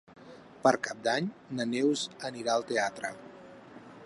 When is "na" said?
1.59-1.69